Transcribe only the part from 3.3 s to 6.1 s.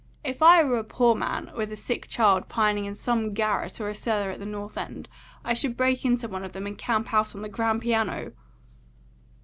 garret or cellar at the North End, I should break